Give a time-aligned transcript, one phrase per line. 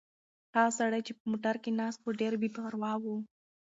[0.55, 3.05] هغه سړی چې په موټر کې ناست و ډېر بې پروا و.